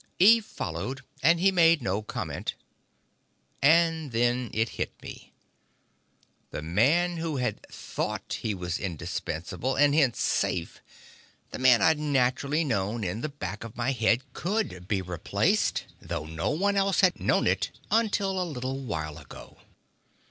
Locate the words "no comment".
1.83-2.55